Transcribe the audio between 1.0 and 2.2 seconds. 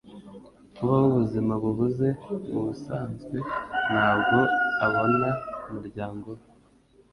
ubuzima buhuze,